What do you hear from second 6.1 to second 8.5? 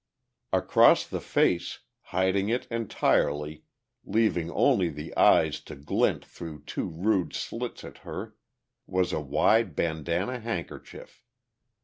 through two rude slits at her,